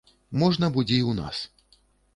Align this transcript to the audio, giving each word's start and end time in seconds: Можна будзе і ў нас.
Можна 0.43 0.71
будзе 0.79 0.95
і 0.99 1.05
ў 1.13 1.17
нас. 1.21 1.45